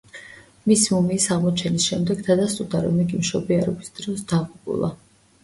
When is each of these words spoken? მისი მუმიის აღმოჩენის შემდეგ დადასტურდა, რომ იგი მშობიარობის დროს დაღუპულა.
მისი 0.69 0.87
მუმიის 0.95 1.27
აღმოჩენის 1.35 1.85
შემდეგ 1.91 2.23
დადასტურდა, 2.31 2.81
რომ 2.87 2.99
იგი 3.05 3.21
მშობიარობის 3.21 3.95
დროს 4.01 4.27
დაღუპულა. 4.35 4.93